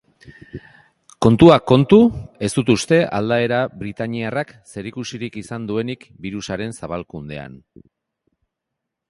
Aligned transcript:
Kontuak 1.25 1.67
kontu, 1.71 1.99
ez 2.47 2.49
du 2.55 2.63
uste 2.77 2.99
aldaera 3.19 3.59
britainiarrak 3.83 4.55
zerikusirik 4.75 5.39
izan 5.43 5.69
duenik 5.73 6.09
birusaren 6.27 6.75
zabalkundean. 6.81 7.63